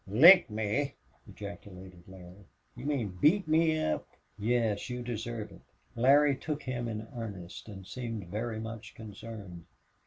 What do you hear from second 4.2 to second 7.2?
"Yes. You deserve it." Larry took him in